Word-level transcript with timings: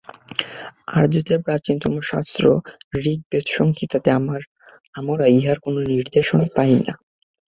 আর্যদের 0.97 1.39
প্রাচীনতম 1.45 1.93
শাস্ত্রগ্রন্থ 2.01 2.67
ঋগ্বেদ-সংহিতাতে 3.05 4.09
আমরা 4.99 5.25
ইহার 5.37 5.57
কোন 5.59 5.75
নিদর্শন 5.91 6.41
পাই 6.55 6.73
না। 6.77 6.93